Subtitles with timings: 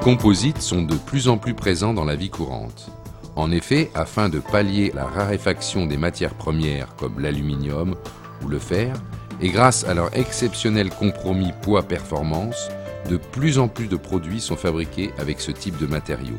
[0.00, 2.90] composites sont de plus en plus présents dans la vie courante.
[3.36, 7.94] En effet, afin de pallier la raréfaction des matières premières comme l'aluminium
[8.42, 8.94] ou le fer,
[9.42, 12.68] et grâce à leur exceptionnel compromis poids-performance,
[13.08, 16.38] de plus en plus de produits sont fabriqués avec ce type de matériaux.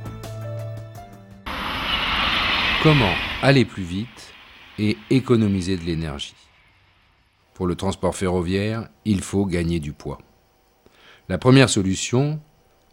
[2.84, 4.34] Comment aller plus vite
[4.80, 6.36] et économiser de l'énergie?
[7.54, 10.18] Pour le transport ferroviaire, il faut gagner du poids.
[11.30, 12.40] La première solution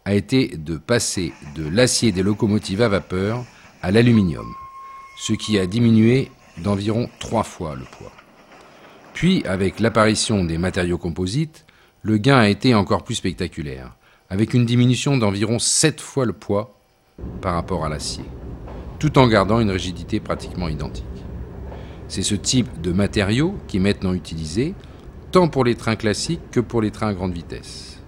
[0.05, 3.45] a été de passer de l'acier des locomotives à vapeur
[3.81, 4.47] à l'aluminium,
[5.17, 8.11] ce qui a diminué d'environ trois fois le poids.
[9.13, 11.65] Puis, avec l'apparition des matériaux composites,
[12.01, 13.93] le gain a été encore plus spectaculaire,
[14.29, 16.75] avec une diminution d'environ sept fois le poids
[17.41, 18.23] par rapport à l'acier,
[18.99, 21.03] tout en gardant une rigidité pratiquement identique.
[22.07, 24.73] C'est ce type de matériaux qui est maintenant utilisé
[25.31, 27.98] tant pour les trains classiques que pour les trains à grande vitesse,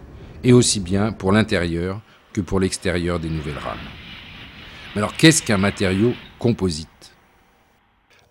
[0.44, 2.02] et aussi bien pour l'intérieur
[2.34, 3.77] que pour l'extérieur des nouvelles rames.
[4.96, 6.88] Alors qu'est-ce qu'un matériau composite?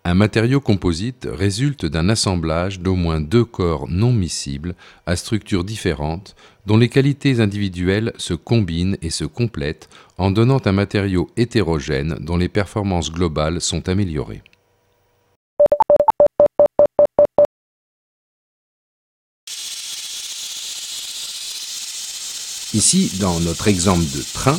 [0.02, 6.34] Un matériau composite résulte d'un assemblage d'au moins deux corps non miscibles à structures différentes
[6.64, 12.38] dont les qualités individuelles se combinent et se complètent en donnant un matériau hétérogène dont
[12.38, 14.42] les performances globales sont améliorées.
[22.72, 24.58] Ici, dans notre exemple de train,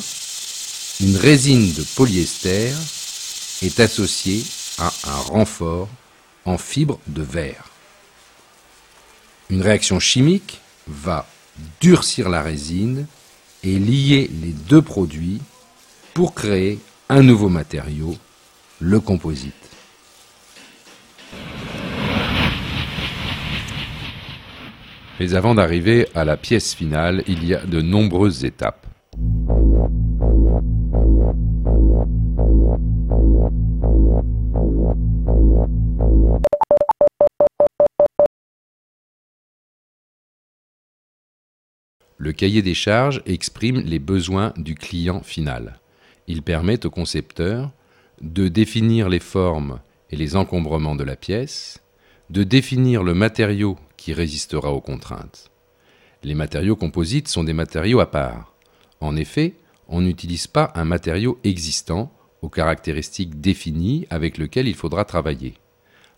[0.99, 2.73] une résine de polyester
[3.61, 4.43] est associée
[4.77, 5.87] à un renfort
[6.43, 7.69] en fibre de verre.
[9.49, 11.25] Une réaction chimique va
[11.79, 13.07] durcir la résine
[13.63, 15.39] et lier les deux produits
[16.13, 18.17] pour créer un nouveau matériau,
[18.79, 19.70] le composite.
[25.21, 28.87] Mais avant d'arriver à la pièce finale, il y a de nombreuses étapes.
[42.17, 45.79] Le cahier des charges exprime les besoins du client final.
[46.25, 47.69] Il permet au concepteur
[48.21, 51.83] de définir les formes et les encombrements de la pièce,
[52.31, 55.51] de définir le matériau qui résistera aux contraintes.
[56.23, 58.55] Les matériaux composites sont des matériaux à part.
[58.99, 59.53] En effet,
[59.87, 62.11] on n'utilise pas un matériau existant
[62.41, 65.53] aux caractéristiques définies avec lequel il faudra travailler.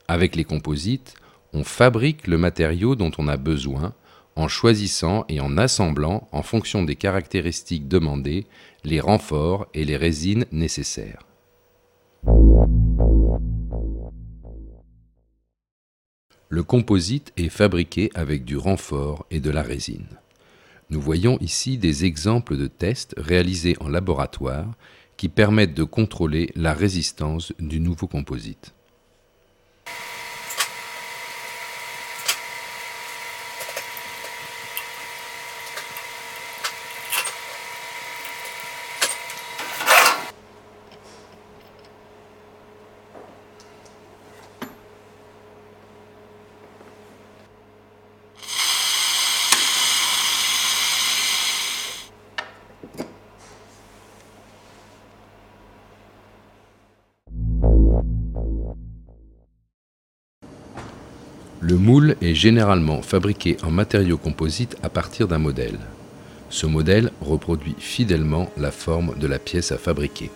[0.08, 1.16] Avec les composites,
[1.52, 3.94] on fabrique le matériau dont on a besoin
[4.38, 8.48] en choisissant et en assemblant, en fonction des caractéristiques demandées,
[8.86, 11.28] les renforts et les résines nécessaires.
[16.54, 20.06] Le composite est fabriqué avec du renfort et de la résine.
[20.92, 24.72] Nous voyons ici des exemples de tests réalisés en laboratoire
[25.18, 28.76] qui permettent de contrôler la résistance du nouveau composite.
[61.66, 65.80] Le moule est généralement fabriqué en matériaux composites à partir d'un modèle.
[66.50, 70.30] Ce modèle reproduit fidèlement la forme de la pièce à fabriquer.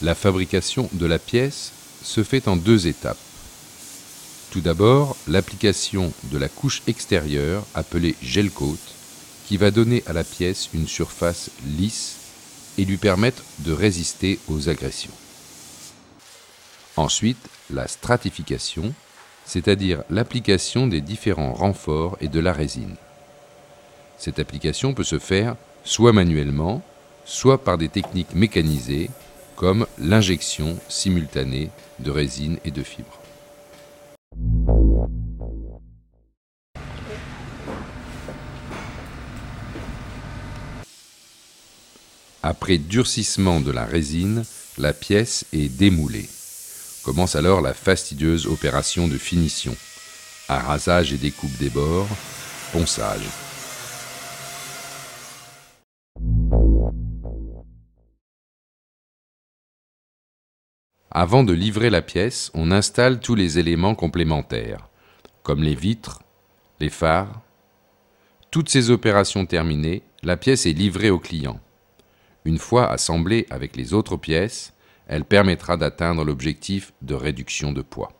[0.00, 1.72] La fabrication de la pièce
[2.04, 3.18] se fait en deux étapes.
[4.52, 8.78] Tout d'abord, l'application de la couche extérieure appelée gel coat
[9.46, 12.16] qui va donner à la pièce une surface lisse
[12.78, 15.12] et lui permettre de résister aux agressions.
[16.96, 18.94] Ensuite, la stratification,
[19.46, 22.94] c'est-à-dire l'application des différents renforts et de la résine.
[24.16, 26.82] Cette application peut se faire soit manuellement,
[27.24, 29.10] soit par des techniques mécanisées
[29.58, 33.20] comme l'injection simultanée de résine et de fibres.
[42.40, 44.44] Après durcissement de la résine,
[44.78, 46.28] la pièce est démoulée.
[47.02, 49.74] Commence alors la fastidieuse opération de finition.
[50.48, 52.06] Arrasage et découpe des bords,
[52.72, 53.26] ponçage.
[61.10, 64.88] Avant de livrer la pièce, on installe tous les éléments complémentaires,
[65.42, 66.22] comme les vitres,
[66.80, 67.40] les phares.
[68.50, 71.60] Toutes ces opérations terminées, la pièce est livrée au client.
[72.44, 74.74] Une fois assemblée avec les autres pièces,
[75.06, 78.12] elle permettra d'atteindre l'objectif de réduction de poids.